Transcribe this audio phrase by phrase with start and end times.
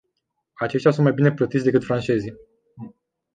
[0.53, 2.33] Aceștia sunt mai bine plătiți decât francezii.